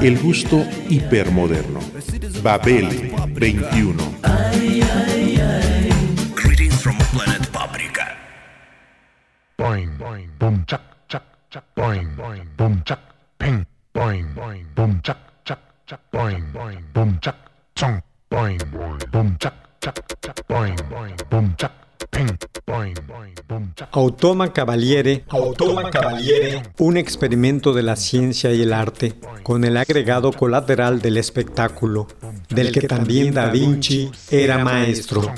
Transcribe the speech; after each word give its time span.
El 0.00 0.18
gusto 0.18 0.64
hipermoderno. 0.88 1.80
Babel 2.42 3.12
21. 3.28 4.12
Automa 23.94 24.54
Cavaliere, 24.54 25.24
Automa 25.28 25.90
Cavaliere, 25.90 26.62
un 26.78 26.96
experimento 26.96 27.74
de 27.74 27.82
la 27.82 27.96
ciencia 27.96 28.50
y 28.50 28.62
el 28.62 28.72
arte, 28.72 29.12
con 29.42 29.64
el 29.64 29.76
agregado 29.76 30.32
colateral 30.32 31.02
del 31.02 31.18
espectáculo, 31.18 32.06
del 32.48 32.72
que 32.72 32.88
también 32.88 33.34
Da 33.34 33.50
Vinci 33.50 34.10
era 34.30 34.64
maestro. 34.64 35.30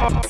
pop. 0.00 0.29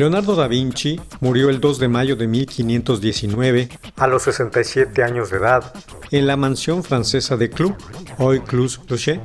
Leonardo 0.00 0.34
da 0.34 0.48
Vinci 0.48 0.98
murió 1.20 1.50
el 1.50 1.60
2 1.60 1.78
de 1.78 1.88
mayo 1.88 2.16
de 2.16 2.26
1519, 2.26 3.68
a 3.96 4.06
los 4.06 4.22
67 4.22 5.02
años 5.02 5.28
de 5.28 5.36
edad, 5.36 5.74
en 6.10 6.26
la 6.26 6.38
mansión 6.38 6.82
francesa 6.82 7.36
de 7.36 7.50
Clou, 7.50 7.76
hoy 8.16 8.40
Clus-Rocher, 8.40 9.20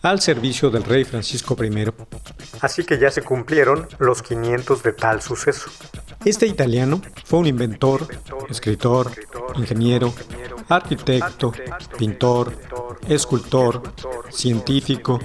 al 0.00 0.22
servicio 0.22 0.70
del 0.70 0.84
rey 0.84 1.04
Francisco 1.04 1.54
I. 1.62 1.92
Así 2.62 2.84
que 2.84 2.98
ya 2.98 3.10
se 3.10 3.20
cumplieron 3.20 3.86
los 3.98 4.22
500 4.22 4.82
de 4.82 4.94
tal 4.94 5.20
suceso. 5.20 5.70
Este 6.24 6.46
italiano 6.46 7.02
fue 7.26 7.40
un 7.40 7.46
inventor, 7.46 8.08
escritor, 8.48 9.10
ingeniero, 9.56 10.14
arquitecto, 10.70 11.52
pintor, 11.98 12.50
escultor, 13.10 13.82
científico, 14.30 15.20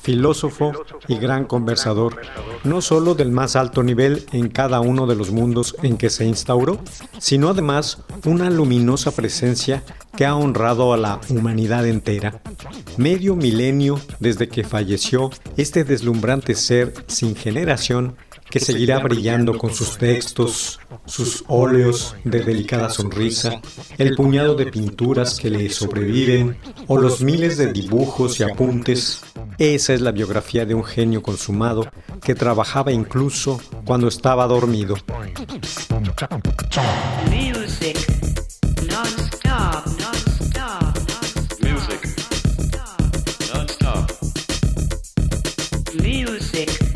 filósofo 0.00 0.72
y 1.10 1.18
gran 1.18 1.44
conversador, 1.44 2.20
no 2.62 2.80
solo 2.80 3.14
del 3.16 3.32
más 3.32 3.56
alto 3.56 3.82
nivel 3.82 4.24
en 4.32 4.48
cada 4.48 4.80
uno 4.80 5.08
de 5.08 5.16
los 5.16 5.32
mundos 5.32 5.74
en 5.82 5.96
que 5.96 6.08
se 6.08 6.24
instauró, 6.24 6.78
sino 7.18 7.48
además 7.48 7.98
una 8.24 8.48
luminosa 8.48 9.10
presencia 9.10 9.82
que 10.16 10.24
ha 10.24 10.36
honrado 10.36 10.92
a 10.92 10.96
la 10.96 11.20
humanidad 11.28 11.86
entera. 11.86 12.40
Medio 12.96 13.34
milenio 13.34 14.00
desde 14.20 14.48
que 14.48 14.62
falleció 14.62 15.30
este 15.56 15.82
deslumbrante 15.82 16.54
ser 16.54 16.94
sin 17.08 17.34
generación 17.34 18.14
que 18.50 18.60
seguirá 18.60 18.98
brillando 18.98 19.56
con 19.56 19.72
sus 19.72 19.96
textos, 19.96 20.80
sus 21.06 21.44
óleos 21.46 22.16
de 22.24 22.40
delicada 22.40 22.90
sonrisa, 22.90 23.60
el 23.96 24.16
puñado 24.16 24.56
de 24.56 24.66
pinturas 24.66 25.38
que 25.38 25.50
le 25.50 25.70
sobreviven 25.70 26.56
o 26.88 26.98
los 26.98 27.22
miles 27.22 27.56
de 27.56 27.72
dibujos 27.72 28.40
y 28.40 28.42
apuntes. 28.42 29.22
Esa 29.58 29.94
es 29.94 30.00
la 30.00 30.10
biografía 30.10 30.66
de 30.66 30.74
un 30.74 30.84
genio 30.84 31.22
consumado 31.22 31.86
que 32.22 32.34
trabajaba 32.34 32.92
incluso 32.92 33.60
cuando 33.84 34.08
estaba 34.08 34.46
dormido. 34.46 34.96
Music 46.02 46.89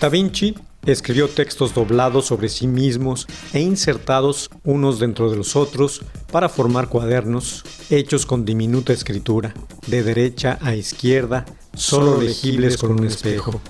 Da 0.00 0.08
Vinci 0.08 0.54
Escribió 0.86 1.28
textos 1.28 1.74
doblados 1.74 2.24
sobre 2.26 2.48
sí 2.48 2.66
mismos 2.66 3.26
e 3.52 3.60
insertados 3.60 4.48
unos 4.64 4.98
dentro 4.98 5.30
de 5.30 5.36
los 5.36 5.54
otros 5.54 6.00
para 6.32 6.48
formar 6.48 6.88
cuadernos 6.88 7.64
hechos 7.90 8.24
con 8.24 8.46
diminuta 8.46 8.94
escritura, 8.94 9.52
de 9.88 10.02
derecha 10.02 10.58
a 10.62 10.74
izquierda, 10.74 11.44
solo 11.80 12.20
legibles 12.20 12.76
con 12.76 12.92
un 12.92 13.06
espejo, 13.06 13.60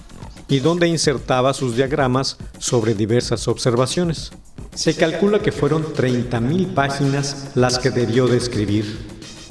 y 0.49 0.59
donde 0.59 0.89
insertaba 0.89 1.55
sus 1.55 1.77
diagramas 1.77 2.37
sobre 2.59 2.95
diversas 2.95 3.47
observaciones. 3.47 4.33
Se 4.75 4.95
calcula 4.95 5.41
que 5.41 5.53
fueron 5.53 5.85
30.000 5.85 6.75
páginas 6.75 7.53
las 7.55 7.79
que 7.79 7.91
debió 7.91 8.27
de 8.27 8.37
escribir, 8.37 8.99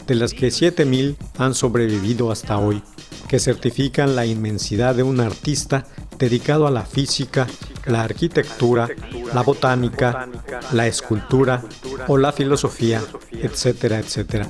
de 0.08 0.16
las 0.16 0.34
que 0.34 0.50
7.000 0.50 1.16
han 1.38 1.56
sobrevivido 1.56 2.32
hasta 2.32 2.58
hoy, 2.58 2.84
que 3.28 3.40
certifican 3.40 4.16
la 4.16 4.26
inmensidad 4.26 4.94
de 4.94 5.04
un 5.04 5.22
artista 5.22 5.86
dedicado 6.18 6.68
a 6.68 6.72
la 6.72 6.86
física, 6.86 7.48
la 7.86 8.04
arquitectura, 8.04 8.90
la 9.34 9.42
botánica, 9.42 10.28
la 10.74 10.88
escultura 10.88 11.64
o 12.08 12.18
la 12.18 12.34
filosofía, 12.34 13.02
etcétera, 13.32 14.00
etcétera. 14.00 14.50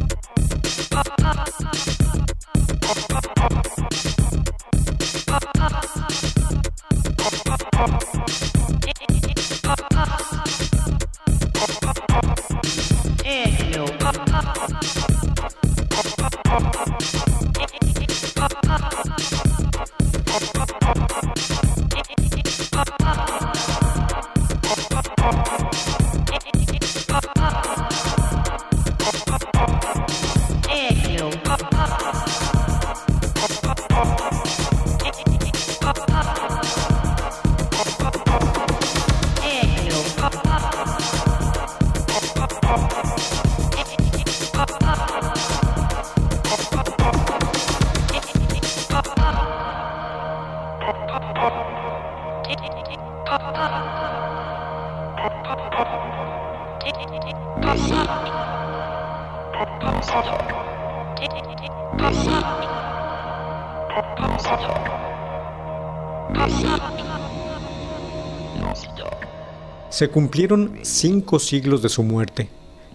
Se 69.89 70.09
cumplieron 70.09 70.79
cinco 70.81 71.39
siglos 71.39 71.81
de 71.81 71.87
su 71.87 72.03
muerte, 72.03 72.49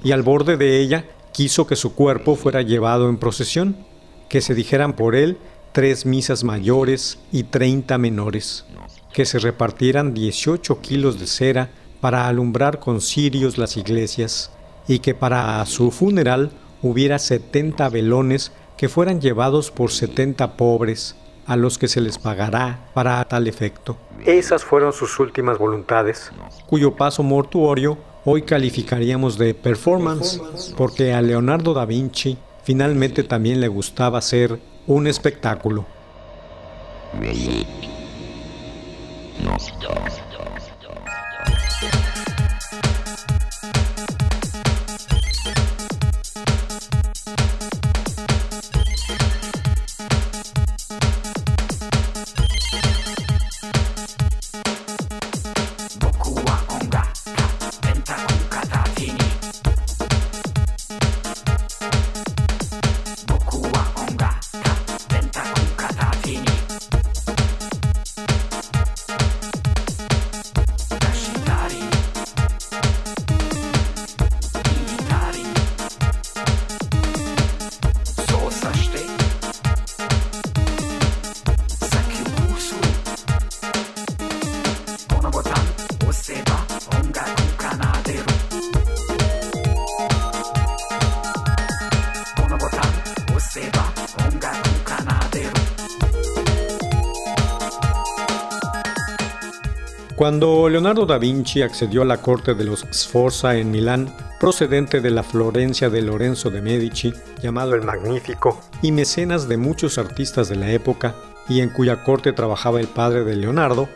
y 0.04 0.12
al 0.12 0.22
borde 0.22 0.58
de 0.58 0.80
ella 0.80 1.06
quiso 1.32 1.66
que 1.66 1.76
su 1.76 1.94
cuerpo 1.94 2.36
fuera 2.36 2.60
llevado 2.60 3.08
en 3.08 3.16
procesión, 3.16 3.76
que 4.28 4.42
se 4.42 4.54
dijeran 4.54 4.92
por 4.92 5.14
él 5.14 5.38
tres 5.72 6.04
misas 6.04 6.44
mayores 6.44 7.18
y 7.32 7.44
treinta 7.44 7.96
menores, 7.96 8.66
que 9.16 9.24
se 9.24 9.38
repartieran 9.38 10.12
18 10.12 10.82
kilos 10.82 11.18
de 11.18 11.26
cera 11.26 11.70
para 12.02 12.28
alumbrar 12.28 12.80
con 12.80 13.00
cirios 13.00 13.56
las 13.56 13.78
iglesias, 13.78 14.50
y 14.86 14.98
que 14.98 15.14
para 15.14 15.64
su 15.64 15.90
funeral 15.90 16.50
hubiera 16.82 17.18
70 17.18 17.88
velones 17.88 18.52
que 18.76 18.90
fueran 18.90 19.22
llevados 19.22 19.70
por 19.70 19.90
70 19.90 20.58
pobres, 20.58 21.16
a 21.46 21.56
los 21.56 21.78
que 21.78 21.88
se 21.88 22.02
les 22.02 22.18
pagará 22.18 22.90
para 22.92 23.24
tal 23.24 23.46
efecto. 23.46 23.96
Esas 24.26 24.62
fueron 24.62 24.92
sus 24.92 25.18
últimas 25.18 25.56
voluntades, 25.56 26.30
cuyo 26.66 26.94
paso 26.94 27.22
mortuorio 27.22 27.96
hoy 28.26 28.42
calificaríamos 28.42 29.38
de 29.38 29.54
performance, 29.54 30.42
porque 30.76 31.14
a 31.14 31.22
Leonardo 31.22 31.72
da 31.72 31.86
Vinci 31.86 32.36
finalmente 32.64 33.22
también 33.22 33.62
le 33.62 33.68
gustaba 33.68 34.18
hacer 34.18 34.60
un 34.86 35.06
espectáculo. 35.06 35.86
Nostos. 39.42 40.55
Cuando 100.16 100.70
Leonardo 100.70 101.04
da 101.04 101.18
Vinci 101.18 101.60
accedió 101.60 102.00
a 102.00 102.06
la 102.06 102.22
corte 102.22 102.54
de 102.54 102.64
los 102.64 102.86
Sforza 102.90 103.56
en 103.56 103.70
Milán, 103.70 104.16
procedente 104.40 105.02
de 105.02 105.10
la 105.10 105.22
Florencia 105.22 105.90
de 105.90 106.00
Lorenzo 106.00 106.48
de 106.48 106.62
Medici, 106.62 107.12
llamado 107.42 107.74
el 107.74 107.82
Magnífico, 107.82 108.58
y 108.80 108.92
mecenas 108.92 109.46
de 109.46 109.58
muchos 109.58 109.98
artistas 109.98 110.48
de 110.48 110.56
la 110.56 110.70
época, 110.70 111.14
y 111.50 111.60
en 111.60 111.68
cuya 111.68 112.02
corte 112.02 112.32
trabajaba 112.32 112.80
el 112.80 112.88
padre 112.88 113.24
de 113.24 113.36
Leonardo, 113.36 113.90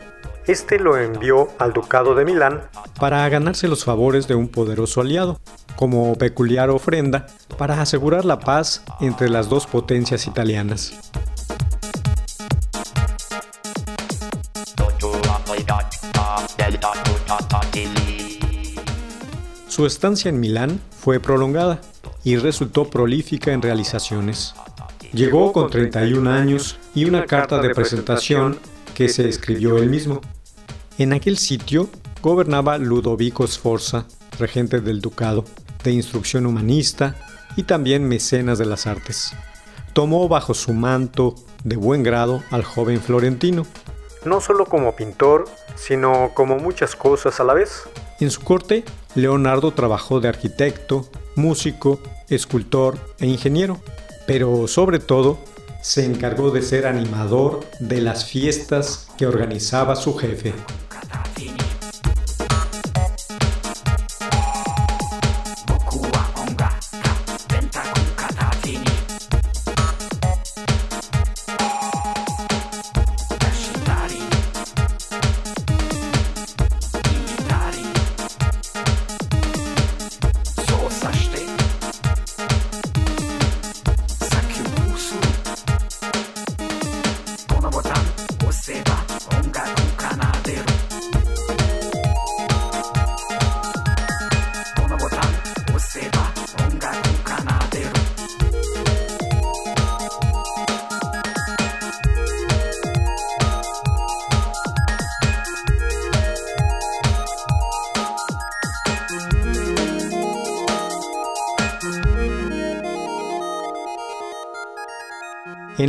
este 0.45 0.79
lo 0.79 0.95
envió 0.95 1.49
al 1.57 1.73
ducado 1.73 2.13
de 2.13 2.25
Milán 2.25 2.61
para 2.99 3.27
ganarse 3.29 3.67
los 3.67 3.83
favores 3.83 4.27
de 4.27 4.35
un 4.35 4.47
poderoso 4.47 5.01
aliado, 5.01 5.39
como 5.75 6.15
peculiar 6.15 6.69
ofrenda 6.69 7.25
para 7.57 7.81
asegurar 7.81 8.25
la 8.25 8.39
paz 8.39 8.83
entre 8.99 9.27
las 9.29 9.49
dos 9.49 9.65
potencias 9.65 10.27
italianas. 10.27 11.11
Su 19.81 19.87
estancia 19.87 20.29
en 20.29 20.39
Milán 20.39 20.79
fue 20.91 21.19
prolongada 21.19 21.81
y 22.23 22.35
resultó 22.35 22.87
prolífica 22.91 23.51
en 23.51 23.63
realizaciones. 23.63 24.53
Llegó 25.11 25.51
con 25.51 25.71
31 25.71 26.29
años 26.29 26.77
y 26.93 27.05
una 27.05 27.25
carta 27.25 27.59
de 27.59 27.73
presentación 27.73 28.59
que 28.93 29.09
se 29.09 29.27
escribió 29.27 29.79
él 29.79 29.89
mismo. 29.89 30.21
En 30.99 31.13
aquel 31.13 31.39
sitio 31.39 31.89
gobernaba 32.21 32.77
Ludovico 32.77 33.47
Sforza, 33.47 34.05
regente 34.37 34.81
del 34.81 35.01
ducado, 35.01 35.45
de 35.83 35.89
instrucción 35.93 36.45
humanista 36.45 37.15
y 37.55 37.63
también 37.63 38.07
mecenas 38.07 38.59
de 38.59 38.67
las 38.67 38.85
artes. 38.85 39.33
Tomó 39.93 40.27
bajo 40.27 40.53
su 40.53 40.73
manto 40.73 41.33
de 41.63 41.75
buen 41.75 42.03
grado 42.03 42.43
al 42.51 42.63
joven 42.63 43.01
florentino, 43.01 43.65
no 44.25 44.41
solo 44.41 44.65
como 44.65 44.95
pintor, 44.95 45.45
sino 45.75 46.29
como 46.35 46.59
muchas 46.59 46.95
cosas 46.95 47.39
a 47.39 47.43
la 47.43 47.55
vez. 47.55 47.81
En 48.19 48.29
su 48.29 48.41
corte, 48.41 48.85
Leonardo 49.15 49.71
trabajó 49.71 50.19
de 50.19 50.29
arquitecto, 50.29 51.05
músico, 51.35 51.99
escultor 52.29 52.97
e 53.19 53.27
ingeniero, 53.27 53.79
pero 54.25 54.67
sobre 54.67 54.99
todo 54.99 55.37
se 55.81 56.05
encargó 56.05 56.51
de 56.51 56.61
ser 56.61 56.85
animador 56.85 57.61
de 57.79 58.01
las 58.01 58.25
fiestas 58.25 59.07
que 59.17 59.27
organizaba 59.27 59.95
su 59.95 60.15
jefe. 60.15 60.53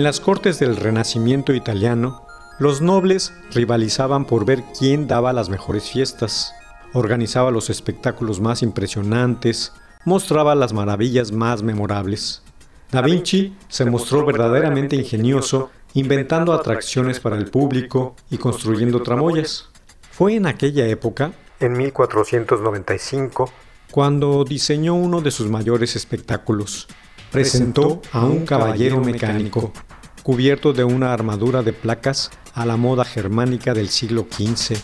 En 0.03 0.05
las 0.05 0.19
cortes 0.19 0.59
del 0.59 0.75
Renacimiento 0.75 1.55
italiano, 1.55 2.27
los 2.59 2.81
nobles 2.81 3.33
rivalizaban 3.53 4.25
por 4.25 4.45
ver 4.45 4.65
quién 4.77 5.07
daba 5.07 5.33
las 5.33 5.49
mejores 5.49 5.89
fiestas, 5.89 6.57
organizaba 6.93 7.53
los 7.53 7.71
espectáculos 7.71 8.41
más 8.41 8.65
impresionantes, 8.65 9.73
mostraba 10.05 10.57
las 10.57 10.73
maravillas 10.73 11.31
más 11.31 11.63
memorables. 11.63 12.43
Da 12.91 13.01
Vinci 13.01 13.55
se 13.69 13.85
mostró 13.85 14.27
verdaderamente 14.27 14.97
ingenioso 14.97 15.71
inventando 15.95 16.53
atracciones 16.53 17.21
para 17.21 17.37
el 17.37 17.49
público 17.49 18.17
y 18.29 18.39
construyendo 18.39 19.05
tramoyas. 19.05 19.69
Fue 20.11 20.35
en 20.35 20.47
aquella 20.47 20.85
época, 20.89 21.31
en 21.61 21.75
1495, 21.75 23.53
cuando 23.93 24.43
diseñó 24.43 24.97
uno 24.97 25.21
de 25.21 25.31
sus 25.31 25.49
mayores 25.49 25.95
espectáculos. 25.95 26.89
Presentó 27.31 28.03
a 28.13 28.27
un 28.27 28.45
caballero 28.45 29.01
mecánico, 29.01 29.73
cubierto 30.23 30.73
de 30.73 30.85
una 30.85 31.13
armadura 31.13 31.63
de 31.63 31.73
placas 31.73 32.31
a 32.55 32.67
la 32.67 32.77
moda 32.77 33.05
germánica 33.05 33.75
del 33.75 33.89
siglo 33.89 34.27
XV. 34.31 34.77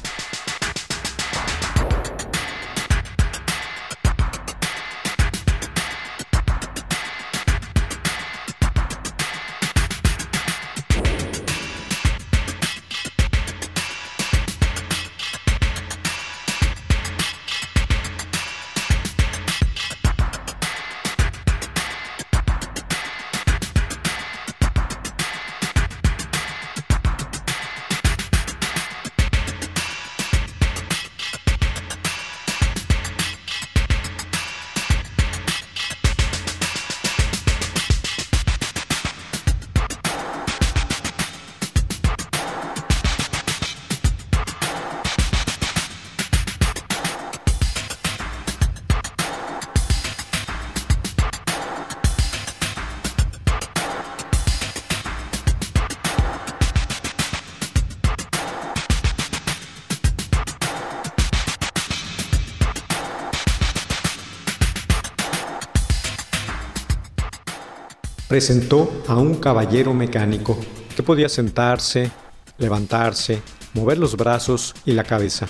Presentó 68.28 68.92
a 69.08 69.16
un 69.16 69.36
caballero 69.36 69.94
mecánico 69.94 70.58
que 70.94 71.02
podía 71.02 71.30
sentarse, 71.30 72.12
levantarse, 72.58 73.42
mover 73.72 73.98
los 73.98 74.16
brazos 74.16 74.74
y 74.84 74.92
la 74.92 75.04
cabeza. 75.04 75.48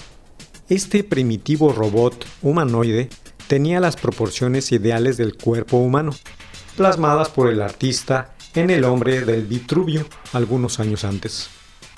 Este 0.69 1.03
primitivo 1.03 1.73
robot 1.73 2.25
humanoide 2.41 3.09
tenía 3.49 3.81
las 3.81 3.97
proporciones 3.97 4.71
ideales 4.71 5.17
del 5.17 5.37
cuerpo 5.37 5.79
humano, 5.79 6.15
plasmadas 6.77 7.31
por 7.31 7.49
el 7.49 7.63
artista 7.63 8.35
en 8.55 8.71
el 8.71 8.85
hombre 8.85 9.23
del 9.23 9.47
Vitruvio 9.47 10.07
algunos 10.33 10.79
años 10.79 11.05
antes. 11.05 11.51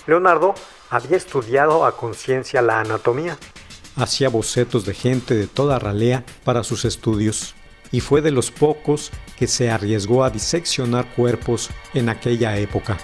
Leonardo 0.06 0.54
había 0.88 1.16
estudiado 1.16 1.84
a 1.84 1.96
conciencia 1.96 2.62
la 2.62 2.80
anatomía. 2.80 3.36
Hacía 3.96 4.30
bocetos 4.30 4.86
de 4.86 4.94
gente 4.94 5.34
de 5.34 5.46
toda 5.46 5.78
ralea 5.78 6.24
para 6.44 6.64
sus 6.64 6.84
estudios 6.84 7.54
y 7.92 8.00
fue 8.00 8.22
de 8.22 8.30
los 8.30 8.50
pocos 8.50 9.10
que 9.36 9.46
se 9.46 9.70
arriesgó 9.70 10.24
a 10.24 10.30
diseccionar 10.30 11.06
cuerpos 11.14 11.70
en 11.94 12.08
aquella 12.08 12.56
época. 12.58 12.98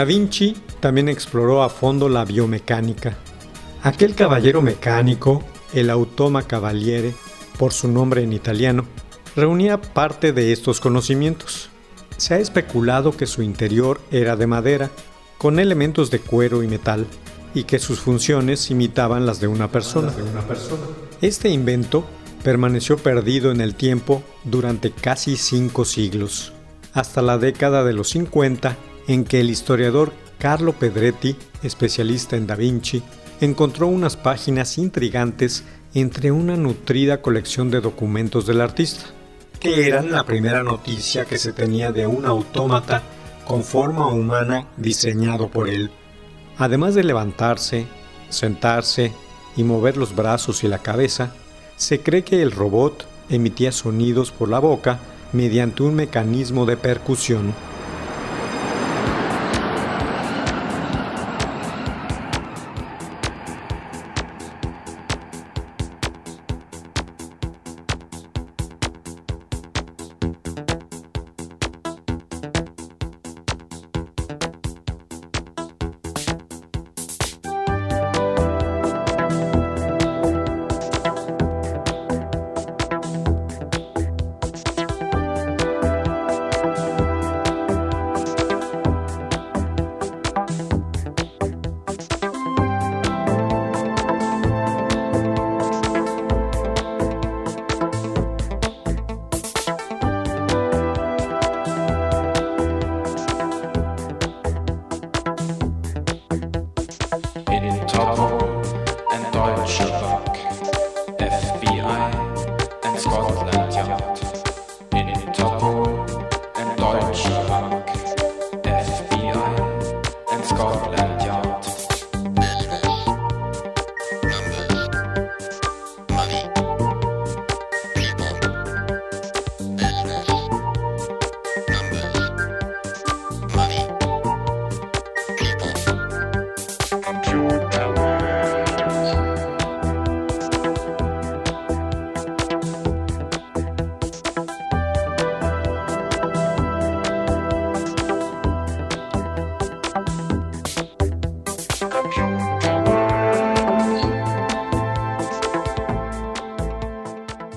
Da 0.00 0.06
Vinci 0.06 0.56
también 0.80 1.10
exploró 1.10 1.62
a 1.62 1.68
fondo 1.68 2.08
la 2.08 2.24
biomecánica. 2.24 3.18
Aquel 3.82 4.14
caballero 4.14 4.62
mecánico, 4.62 5.44
el 5.74 5.90
Automa 5.90 6.44
Cavaliere, 6.44 7.12
por 7.58 7.74
su 7.74 7.86
nombre 7.86 8.22
en 8.22 8.32
italiano, 8.32 8.86
reunía 9.36 9.78
parte 9.78 10.32
de 10.32 10.52
estos 10.52 10.80
conocimientos. 10.80 11.68
Se 12.16 12.32
ha 12.32 12.38
especulado 12.38 13.14
que 13.14 13.26
su 13.26 13.42
interior 13.42 14.00
era 14.10 14.36
de 14.36 14.46
madera, 14.46 14.90
con 15.36 15.58
elementos 15.58 16.10
de 16.10 16.20
cuero 16.20 16.62
y 16.62 16.66
metal, 16.66 17.06
y 17.52 17.64
que 17.64 17.78
sus 17.78 18.00
funciones 18.00 18.70
imitaban 18.70 19.26
las 19.26 19.38
de 19.38 19.48
una 19.48 19.70
persona. 19.70 20.14
Este 21.20 21.50
invento 21.50 22.06
permaneció 22.42 22.96
perdido 22.96 23.52
en 23.52 23.60
el 23.60 23.74
tiempo 23.74 24.22
durante 24.44 24.92
casi 24.92 25.36
cinco 25.36 25.84
siglos, 25.84 26.54
hasta 26.94 27.20
la 27.20 27.36
década 27.36 27.84
de 27.84 27.92
los 27.92 28.08
50 28.08 28.78
en 29.08 29.24
que 29.24 29.40
el 29.40 29.50
historiador 29.50 30.12
Carlo 30.38 30.72
Pedretti, 30.72 31.36
especialista 31.62 32.36
en 32.36 32.46
Da 32.46 32.54
Vinci, 32.54 33.02
encontró 33.40 33.86
unas 33.86 34.16
páginas 34.16 34.78
intrigantes 34.78 35.64
entre 35.94 36.30
una 36.30 36.56
nutrida 36.56 37.20
colección 37.20 37.70
de 37.70 37.80
documentos 37.80 38.46
del 38.46 38.60
artista, 38.60 39.06
que 39.58 39.86
eran 39.86 40.10
la 40.12 40.24
primera 40.24 40.62
noticia 40.62 41.24
que 41.24 41.38
se 41.38 41.52
tenía 41.52 41.92
de 41.92 42.06
un 42.06 42.24
autómata 42.24 43.02
con 43.46 43.64
forma 43.64 44.06
humana 44.06 44.66
diseñado 44.76 45.48
por 45.48 45.68
él. 45.68 45.90
Además 46.56 46.94
de 46.94 47.04
levantarse, 47.04 47.86
sentarse 48.28 49.12
y 49.56 49.64
mover 49.64 49.96
los 49.96 50.14
brazos 50.14 50.62
y 50.64 50.68
la 50.68 50.78
cabeza, 50.78 51.34
se 51.76 52.00
cree 52.00 52.22
que 52.22 52.42
el 52.42 52.52
robot 52.52 53.06
emitía 53.28 53.72
sonidos 53.72 54.30
por 54.30 54.48
la 54.48 54.58
boca 54.58 55.00
mediante 55.32 55.82
un 55.82 55.94
mecanismo 55.94 56.66
de 56.66 56.76
percusión 56.76 57.54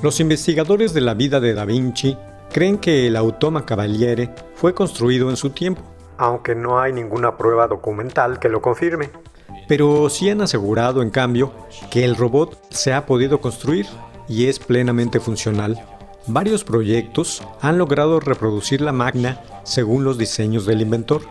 Los 0.04 0.20
investigadores 0.20 0.94
de 0.94 1.00
la 1.00 1.14
vida 1.14 1.40
de 1.40 1.54
Da 1.54 1.64
Vinci 1.64 2.18
creen 2.52 2.78
que 2.78 3.08
el 3.08 3.16
Automa 3.16 3.66
Cavaliere 3.66 4.36
fue 4.54 4.74
construido 4.74 5.30
en 5.30 5.38
su 5.38 5.52
tiempo, 5.52 5.82
aunque 6.18 6.56
no 6.56 6.78
hay 6.78 6.92
ninguna 6.92 7.38
prueba 7.38 7.70
documental 7.70 8.38
que 8.38 8.50
lo 8.50 8.62
confirme. 8.62 9.12
Pero 9.70 10.10
sí 10.10 10.30
han 10.30 10.42
asegurado, 10.42 11.02
en 11.02 11.10
cambio, 11.10 11.54
que 11.90 12.04
el 12.04 12.18
robot 12.18 12.60
se 12.70 12.92
ha 12.92 13.06
podido 13.06 13.40
construir 13.40 13.86
y 14.28 14.48
es 14.48 14.60
plenamente 14.60 15.22
funcional. 15.22 15.82
Varios 16.28 16.66
proyectos 16.66 17.42
han 17.62 17.78
logrado 17.78 18.20
reproducir 18.20 18.82
la 18.82 18.92
máquina 18.92 19.42
según 19.64 20.04
los 20.04 20.18
diseños 20.18 20.66
del 20.66 20.82
inventor. 20.82 21.22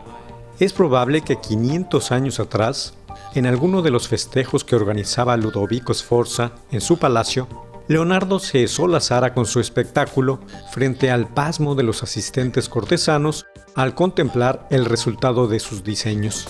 Es 0.57 0.73
probable 0.73 1.21
que 1.21 1.35
500 1.35 2.11
años 2.11 2.39
atrás, 2.39 2.95
en 3.35 3.45
alguno 3.45 3.83
de 3.83 3.91
los 3.91 4.07
festejos 4.07 4.63
que 4.63 4.75
organizaba 4.75 5.37
Ludovico 5.37 5.93
Sforza 5.93 6.53
en 6.71 6.81
su 6.81 6.97
palacio, 6.97 7.47
Leonardo 7.87 8.39
se 8.39 8.67
solazara 8.67 9.33
con 9.33 9.45
su 9.45 9.59
espectáculo 9.59 10.39
frente 10.71 11.11
al 11.11 11.27
pasmo 11.27 11.75
de 11.75 11.83
los 11.83 12.01
asistentes 12.01 12.69
cortesanos 12.69 13.45
al 13.75 13.93
contemplar 13.93 14.67
el 14.69 14.85
resultado 14.85 15.47
de 15.47 15.59
sus 15.59 15.83
diseños. 15.83 16.47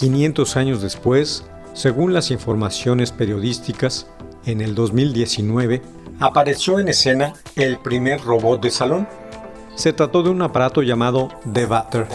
...500 0.00 0.56
años 0.56 0.80
después, 0.80 1.44
según 1.74 2.14
las 2.14 2.30
informaciones 2.30 3.10
periodísticas, 3.10 4.06
en 4.46 4.60
el 4.60 4.76
2019, 4.76 5.82
apareció 6.20 6.78
en 6.78 6.86
escena 6.86 7.34
el 7.56 7.78
primer 7.78 8.20
robot 8.20 8.62
de 8.62 8.70
salón. 8.70 9.08
Se 9.78 9.92
trató 9.92 10.24
de 10.24 10.30
un 10.30 10.42
aparato 10.42 10.82
llamado 10.82 11.28
Debater, 11.44 12.08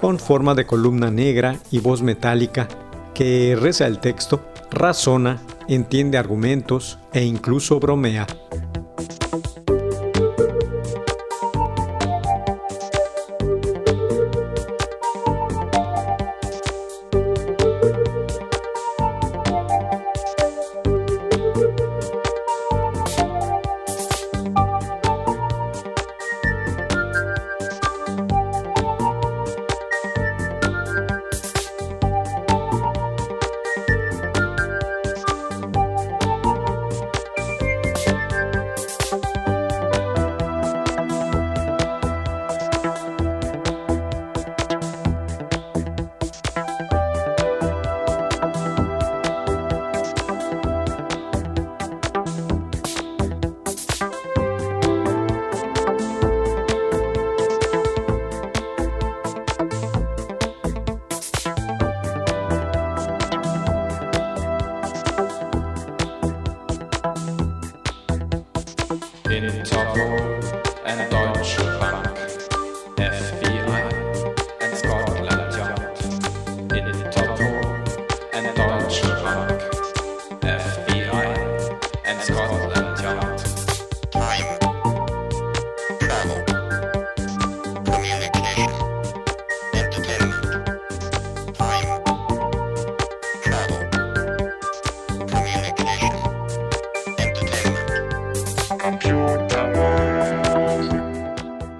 con 0.00 0.18
forma 0.18 0.54
de 0.54 0.64
columna 0.64 1.10
negra 1.10 1.58
y 1.70 1.78
voz 1.78 2.00
metálica 2.00 2.68
que 3.12 3.54
reza 3.54 3.86
el 3.86 3.98
texto, 3.98 4.40
razona, 4.70 5.42
entiende 5.68 6.16
argumentos 6.16 6.98
e 7.12 7.22
incluso 7.22 7.78
bromea. 7.80 8.26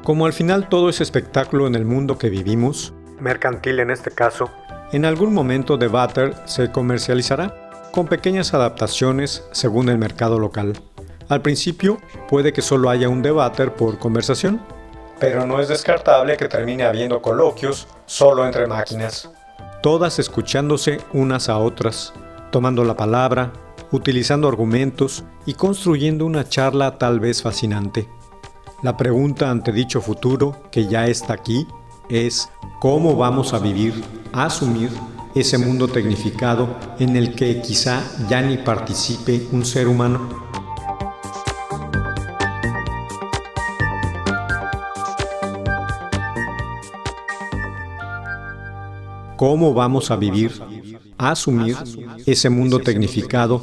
Como 0.04 0.26
al 0.26 0.34
final 0.34 0.68
todo 0.68 0.90
es 0.90 1.00
espectáculo 1.00 1.66
en 1.66 1.74
el 1.74 1.86
mundo 1.86 2.18
que 2.18 2.28
vivimos, 2.28 2.92
mercantil 3.18 3.80
en 3.80 3.90
este 3.90 4.10
caso, 4.10 4.50
en 4.92 5.06
algún 5.06 5.32
momento 5.32 5.78
The 5.78 5.86
Butter 5.86 6.34
se 6.44 6.70
comercializará 6.70 7.70
con 7.90 8.06
pequeñas 8.06 8.52
adaptaciones 8.52 9.48
según 9.52 9.88
el 9.88 9.96
mercado 9.96 10.38
local. 10.38 10.74
Al 11.30 11.40
principio 11.40 12.02
puede 12.28 12.52
que 12.52 12.60
solo 12.60 12.90
haya 12.90 13.08
un 13.08 13.22
debater 13.22 13.72
por 13.72 13.98
conversación, 13.98 14.60
pero 15.20 15.46
no 15.46 15.58
es 15.58 15.68
descartable 15.68 16.36
que 16.36 16.48
termine 16.48 16.84
habiendo 16.84 17.22
coloquios 17.22 17.88
solo 18.04 18.44
entre 18.44 18.66
máquinas, 18.66 19.30
todas 19.82 20.18
escuchándose 20.18 20.98
unas 21.14 21.48
a 21.48 21.56
otras, 21.56 22.12
tomando 22.52 22.84
la 22.84 22.94
palabra, 22.94 23.54
utilizando 23.90 24.48
argumentos 24.48 25.24
y 25.46 25.54
construyendo 25.54 26.26
una 26.26 26.46
charla 26.46 26.98
tal 26.98 27.20
vez 27.20 27.40
fascinante. 27.40 28.06
La 28.84 28.98
pregunta 28.98 29.50
ante 29.50 29.72
dicho 29.72 30.02
futuro, 30.02 30.68
que 30.70 30.86
ya 30.86 31.06
está 31.06 31.32
aquí, 31.32 31.66
es 32.10 32.50
¿cómo 32.80 33.16
vamos 33.16 33.54
a 33.54 33.58
vivir, 33.58 33.94
a 34.30 34.44
asumir 34.44 34.90
ese 35.34 35.56
mundo 35.56 35.88
tecnificado 35.88 36.68
en 36.98 37.16
el 37.16 37.34
que 37.34 37.62
quizá 37.62 38.02
ya 38.28 38.42
ni 38.42 38.58
participe 38.58 39.48
un 39.52 39.64
ser 39.64 39.88
humano? 39.88 40.28
¿Cómo 49.38 49.72
vamos 49.72 50.10
a 50.10 50.16
vivir, 50.16 50.60
a 51.16 51.30
asumir 51.30 51.74
ese 52.26 52.50
mundo 52.50 52.80
tecnificado 52.80 53.62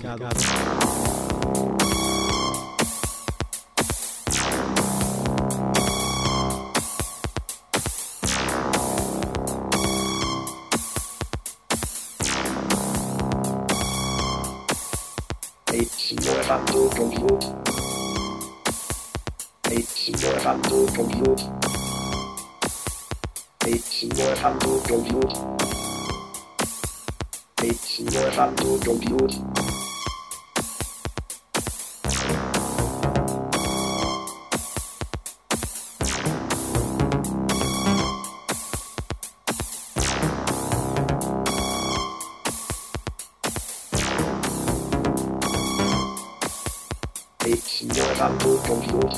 nueva 48.22 48.38
tu 48.38 48.58
compute. 48.68 49.18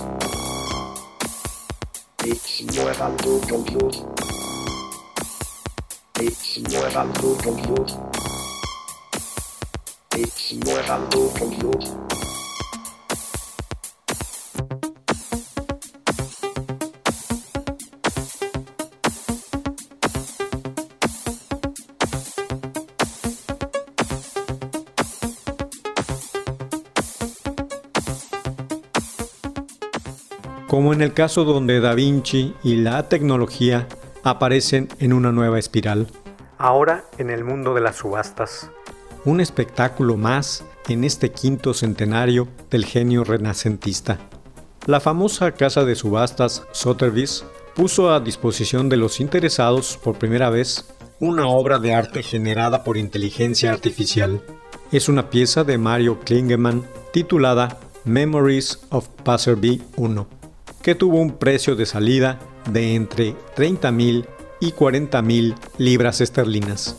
It's 2.25 2.61
nueva 2.73 3.11
tu 3.17 3.39
compute. 3.49 4.01
It's 6.21 6.57
nueva 6.69 7.05
tu 7.13 7.35
compute. 7.43 7.93
It's 10.15 10.53
nueva 10.53 10.99
tu 11.09 11.29
compute. 11.37 12.02
Como 30.93 31.01
en 31.01 31.09
el 31.09 31.15
caso 31.15 31.43
donde 31.43 31.79
Da 31.79 31.95
Vinci 31.95 32.53
y 32.61 32.75
la 32.75 33.09
tecnología 33.09 33.87
aparecen 34.21 34.89
en 34.99 35.13
una 35.13 35.31
nueva 35.31 35.57
espiral. 35.57 36.05
Ahora 36.59 37.05
en 37.17 37.31
el 37.31 37.43
mundo 37.43 37.73
de 37.73 37.81
las 37.81 37.95
subastas. 37.95 38.69
Un 39.25 39.41
espectáculo 39.41 40.17
más 40.17 40.63
en 40.87 41.03
este 41.03 41.31
quinto 41.31 41.73
centenario 41.73 42.47
del 42.69 42.85
genio 42.85 43.23
renacentista. 43.23 44.19
La 44.85 44.99
famosa 44.99 45.53
casa 45.53 45.83
de 45.83 45.95
subastas 45.95 46.61
Sotheby's 46.73 47.43
puso 47.73 48.13
a 48.13 48.19
disposición 48.19 48.87
de 48.87 48.97
los 48.97 49.19
interesados 49.19 49.97
por 49.97 50.19
primera 50.19 50.51
vez 50.51 50.93
una 51.19 51.47
obra 51.47 51.79
de 51.79 51.95
arte 51.95 52.21
generada 52.21 52.83
por 52.83 52.97
inteligencia 52.97 53.71
artificial. 53.71 54.43
Es 54.91 55.09
una 55.09 55.31
pieza 55.31 55.63
de 55.63 55.79
Mario 55.79 56.19
Klingemann 56.19 56.83
titulada 57.11 57.79
Memories 58.05 58.79
of 58.91 59.07
Passerby 59.23 59.81
1 59.95 60.42
que 60.83 60.93
tuvo 60.93 61.17
un 61.17 61.31
precio 61.37 61.75
de 61.75 61.87
salida 61.87 62.39
de 62.69 62.93
entre 62.93 63.35
30 63.55 63.91
mil 63.91 64.27
y 64.59 64.73
40 64.73 65.21
mil 65.21 65.55
libras 65.77 66.21
esterlinas. 66.21 66.97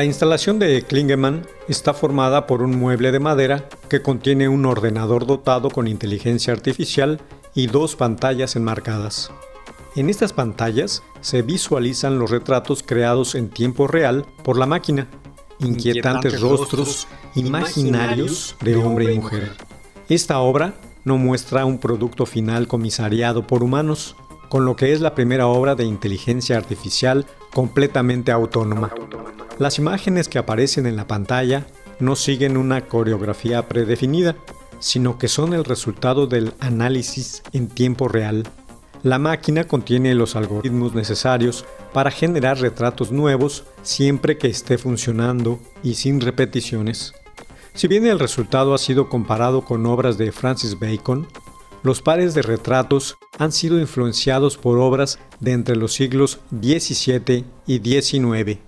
La 0.00 0.06
instalación 0.06 0.58
de 0.58 0.80
Klingemann 0.80 1.46
está 1.68 1.92
formada 1.92 2.46
por 2.46 2.62
un 2.62 2.74
mueble 2.74 3.12
de 3.12 3.20
madera 3.20 3.68
que 3.90 4.00
contiene 4.00 4.48
un 4.48 4.64
ordenador 4.64 5.26
dotado 5.26 5.68
con 5.68 5.86
inteligencia 5.86 6.54
artificial 6.54 7.20
y 7.54 7.66
dos 7.66 7.96
pantallas 7.96 8.56
enmarcadas. 8.56 9.30
En 9.96 10.08
estas 10.08 10.32
pantallas 10.32 11.02
se 11.20 11.42
visualizan 11.42 12.18
los 12.18 12.30
retratos 12.30 12.82
creados 12.82 13.34
en 13.34 13.50
tiempo 13.50 13.88
real 13.88 14.24
por 14.42 14.56
la 14.56 14.64
máquina, 14.64 15.06
inquietantes 15.58 16.40
rostros 16.40 17.06
imaginarios 17.34 18.56
de 18.62 18.76
hombre 18.76 19.12
y 19.12 19.18
mujer. 19.18 19.52
Esta 20.08 20.38
obra 20.38 20.76
no 21.04 21.18
muestra 21.18 21.66
un 21.66 21.76
producto 21.76 22.24
final 22.24 22.68
comisariado 22.68 23.46
por 23.46 23.62
humanos, 23.62 24.16
con 24.48 24.64
lo 24.64 24.76
que 24.76 24.94
es 24.94 25.02
la 25.02 25.14
primera 25.14 25.46
obra 25.46 25.74
de 25.74 25.84
inteligencia 25.84 26.56
artificial 26.56 27.26
completamente 27.52 28.32
autónoma. 28.32 28.90
Las 29.58 29.78
imágenes 29.78 30.28
que 30.28 30.38
aparecen 30.38 30.86
en 30.86 30.96
la 30.96 31.06
pantalla 31.06 31.66
no 31.98 32.16
siguen 32.16 32.56
una 32.56 32.86
coreografía 32.86 33.68
predefinida, 33.68 34.36
sino 34.78 35.18
que 35.18 35.28
son 35.28 35.52
el 35.52 35.64
resultado 35.64 36.26
del 36.26 36.54
análisis 36.60 37.42
en 37.52 37.68
tiempo 37.68 38.08
real. 38.08 38.44
La 39.02 39.18
máquina 39.18 39.64
contiene 39.64 40.14
los 40.14 40.36
algoritmos 40.36 40.94
necesarios 40.94 41.64
para 41.92 42.10
generar 42.10 42.60
retratos 42.60 43.12
nuevos 43.12 43.64
siempre 43.82 44.36
que 44.36 44.48
esté 44.48 44.78
funcionando 44.78 45.58
y 45.82 45.94
sin 45.94 46.20
repeticiones. 46.20 47.14
Si 47.72 47.88
bien 47.88 48.06
el 48.06 48.18
resultado 48.18 48.74
ha 48.74 48.78
sido 48.78 49.08
comparado 49.08 49.64
con 49.64 49.86
obras 49.86 50.18
de 50.18 50.32
Francis 50.32 50.78
Bacon, 50.78 51.26
los 51.82 52.02
pares 52.02 52.34
de 52.34 52.42
retratos 52.42 53.16
han 53.38 53.52
sido 53.52 53.78
influenciados 53.78 54.56
por 54.56 54.78
obras 54.78 55.18
de 55.40 55.52
entre 55.52 55.76
los 55.76 55.94
siglos 55.94 56.40
XVII 56.50 57.44
y 57.66 57.78
XIX. 57.78 58.58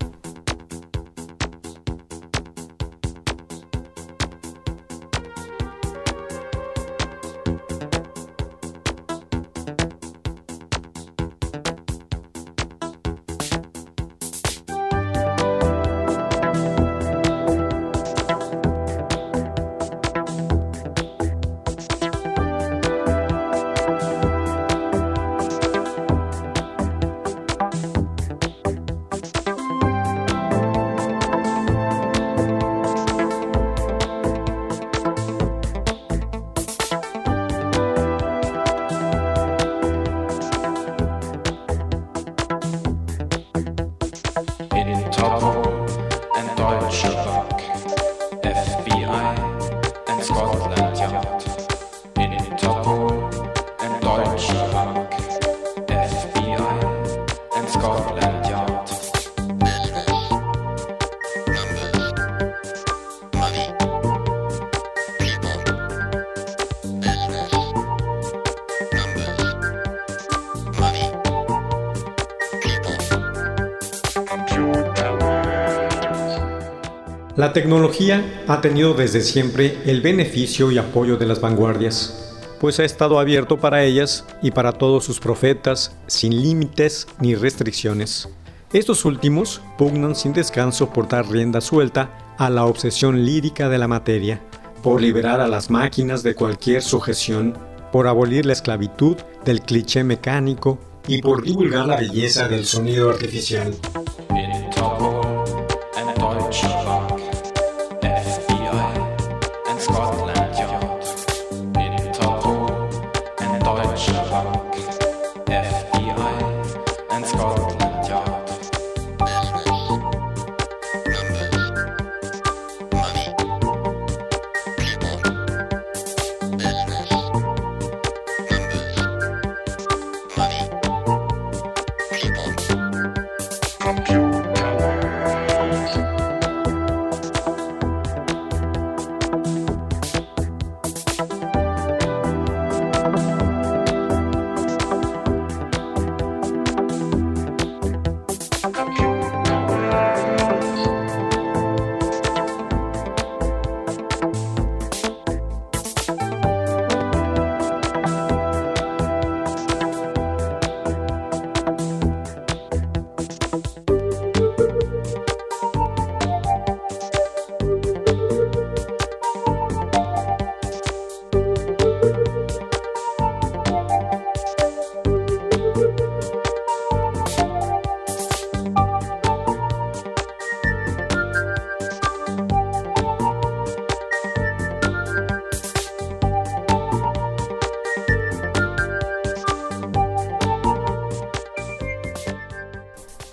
La 77.42 77.52
tecnología 77.52 78.44
ha 78.46 78.60
tenido 78.60 78.94
desde 78.94 79.20
siempre 79.20 79.76
el 79.84 80.00
beneficio 80.00 80.70
y 80.70 80.78
apoyo 80.78 81.16
de 81.16 81.26
las 81.26 81.40
vanguardias, 81.40 82.38
pues 82.60 82.78
ha 82.78 82.84
estado 82.84 83.18
abierto 83.18 83.58
para 83.58 83.82
ellas 83.82 84.24
y 84.42 84.52
para 84.52 84.70
todos 84.70 85.04
sus 85.04 85.18
profetas, 85.18 85.96
sin 86.06 86.40
límites 86.40 87.08
ni 87.18 87.34
restricciones. 87.34 88.28
Estos 88.72 89.04
últimos 89.04 89.60
pugnan 89.76 90.14
sin 90.14 90.32
descanso 90.32 90.90
por 90.90 91.08
dar 91.08 91.28
rienda 91.28 91.60
suelta 91.60 92.16
a 92.38 92.48
la 92.48 92.64
obsesión 92.64 93.24
lírica 93.24 93.68
de 93.68 93.78
la 93.78 93.88
materia, 93.88 94.40
por 94.80 95.02
liberar 95.02 95.40
a 95.40 95.48
las 95.48 95.68
máquinas 95.68 96.22
de 96.22 96.36
cualquier 96.36 96.80
sujeción, 96.80 97.58
por 97.90 98.06
abolir 98.06 98.46
la 98.46 98.52
esclavitud 98.52 99.16
del 99.44 99.62
cliché 99.62 100.04
mecánico 100.04 100.78
y 101.08 101.20
por 101.20 101.42
divulgar 101.42 101.88
la 101.88 101.96
belleza 101.96 102.46
del 102.46 102.64
sonido 102.64 103.10
artificial. 103.10 103.74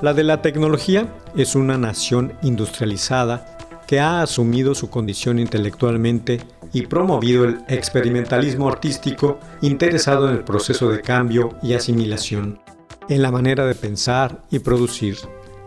La 0.02 0.14
de 0.14 0.24
la 0.24 0.42
tecnología 0.42 1.14
es 1.36 1.56
una 1.56 1.78
nación 1.78 2.32
industrializada 2.42 3.58
que 3.86 4.00
ha 4.00 4.22
asumido 4.22 4.74
su 4.74 4.90
condición 4.90 5.40
intelectualmente 5.40 6.40
y 6.72 6.84
promovido 6.84 7.44
el 7.44 7.60
experimentalismo 7.68 8.70
artístico 8.70 9.40
interesado 9.62 10.30
en 10.30 10.36
el 10.36 10.46
proceso 10.46 10.90
de 10.90 11.02
cambio 11.02 11.58
y 11.62 11.74
asimilación, 11.74 12.60
en 13.10 13.22
la 13.22 13.30
manera 13.30 13.66
de 13.66 13.76
pensar 13.76 14.42
y 14.50 14.60
producir. 14.60 15.18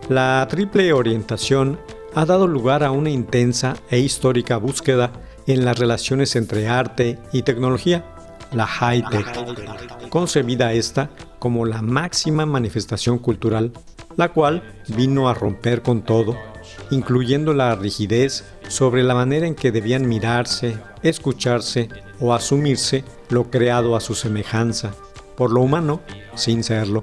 La 0.09 0.47
triple 0.49 0.95
orientación 0.95 1.79
ha 2.15 2.25
dado 2.25 2.47
lugar 2.47 2.85
a 2.85 2.91
una 2.91 3.11
intensa 3.11 3.75
e 3.91 3.99
histórica 3.99 4.57
búsqueda 4.57 5.13
en 5.47 5.67
las 5.67 5.79
relaciones 5.79 6.37
entre 6.37 6.69
arte 6.69 7.19
y 7.33 7.43
tecnología, 7.43 8.07
la 8.51 8.67
high-tech, 8.67 10.09
concebida 10.09 10.73
esta 10.73 11.11
como 11.39 11.67
la 11.67 11.83
máxima 11.83 12.47
manifestación 12.47 13.19
cultural, 13.19 13.73
la 14.17 14.31
cual 14.31 14.63
vino 14.89 15.29
a 15.29 15.35
romper 15.35 15.83
con 15.83 16.03
todo, 16.03 16.37
incluyendo 16.91 17.55
la 17.55 17.75
rigidez 17.75 18.45
sobre 18.69 19.03
la 19.03 19.15
manera 19.15 19.47
en 19.47 19.55
que 19.55 19.73
debían 19.73 20.09
mirarse, 20.09 20.79
escucharse 21.03 21.89
o 22.21 22.33
asumirse 22.33 23.05
lo 23.29 23.51
creado 23.51 23.97
a 23.97 24.01
su 24.01 24.15
semejanza, 24.15 24.95
por 25.37 25.51
lo 25.51 25.61
humano 25.61 26.01
sin 26.35 26.63
serlo. 26.63 27.01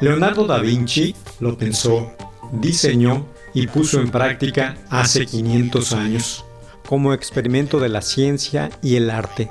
Leonardo 0.00 0.46
da 0.46 0.58
Vinci 0.58 1.14
lo 1.40 1.56
pensó, 1.56 2.12
diseñó 2.52 3.26
y 3.54 3.66
puso 3.66 4.00
en 4.00 4.10
práctica 4.10 4.76
hace 4.90 5.26
500 5.26 5.92
años, 5.92 6.44
como 6.86 7.14
experimento 7.14 7.80
de 7.80 7.88
la 7.88 8.02
ciencia 8.02 8.70
y 8.82 8.96
el 8.96 9.10
arte, 9.10 9.50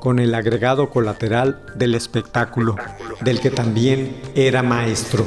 con 0.00 0.18
el 0.18 0.34
agregado 0.34 0.90
colateral 0.90 1.64
del 1.74 1.94
espectáculo, 1.94 2.76
del 3.22 3.40
que 3.40 3.50
también 3.50 4.20
era 4.34 4.62
maestro. 4.62 5.26